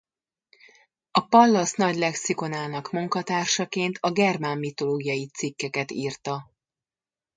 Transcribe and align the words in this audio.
A 1.11 1.25
Pallas 1.27 1.71
nagy 1.73 1.95
lexikonának 1.95 2.91
munkatársaként 2.91 3.97
a 4.01 4.11
germán 4.11 4.57
mitológiai 4.57 5.27
cikkeket 5.29 5.91
írta. 5.91 6.51